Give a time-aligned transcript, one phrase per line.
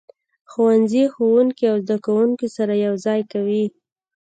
[0.51, 3.65] ښوونځی ښوونکي او زده کوونکي سره یو ځای کوي.